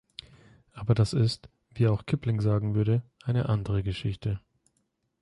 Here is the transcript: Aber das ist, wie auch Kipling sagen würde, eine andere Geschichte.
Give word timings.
Aber 0.71 0.95
das 0.95 1.13
ist, 1.13 1.47
wie 1.75 1.87
auch 1.87 2.07
Kipling 2.07 2.41
sagen 2.41 2.73
würde, 2.73 3.03
eine 3.21 3.49
andere 3.49 3.83
Geschichte. 3.83 4.41